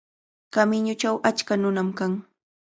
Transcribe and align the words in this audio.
Kamiñuchaw 0.53 1.15
achka 1.29 1.53
nunam 1.59 1.89
kan. 1.97 2.13